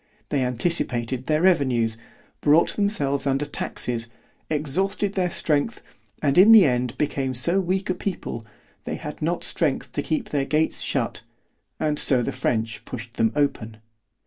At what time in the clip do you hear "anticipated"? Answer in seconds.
0.43-1.27